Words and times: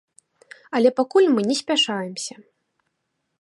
Але 0.79 0.89
пакуль 0.99 1.27
мы 1.33 1.41
не 1.49 1.57
спяшаемся. 1.61 2.35